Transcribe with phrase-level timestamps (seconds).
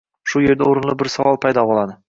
[0.31, 1.99] Shu yerda o’rinli bir savol paydo bo’ladi